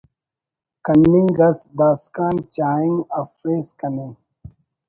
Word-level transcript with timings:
کننگ 0.85 1.37
ئس 1.47 1.59
داسکان 1.77 2.35
چاہنگ 2.55 2.97
افیس 3.19 3.67
کنے 3.79 4.09